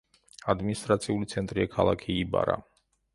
ადმინისტრაციული 0.53 1.29
ცენტრია 1.33 1.67
ქალაქი 1.75 2.17
იბარა. 2.23 2.57